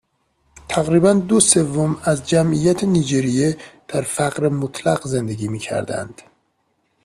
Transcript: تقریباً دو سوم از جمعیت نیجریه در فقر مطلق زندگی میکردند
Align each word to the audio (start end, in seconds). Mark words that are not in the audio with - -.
تقریباً 0.67 1.13
دو 1.13 1.39
سوم 1.39 1.97
از 2.03 2.29
جمعیت 2.29 2.83
نیجریه 2.83 3.57
در 3.87 4.01
فقر 4.01 4.47
مطلق 4.49 5.07
زندگی 5.07 5.47
میکردند 5.47 6.21